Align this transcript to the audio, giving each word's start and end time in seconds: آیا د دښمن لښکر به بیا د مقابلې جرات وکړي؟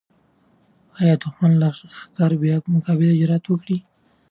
آیا 0.99 1.15
د 1.17 1.21
دښمن 1.23 1.51
لښکر 1.61 2.31
به 2.35 2.41
بیا 2.41 2.55
د 2.63 2.65
مقابلې 2.75 3.19
جرات 3.21 3.43
وکړي؟ 3.47 3.77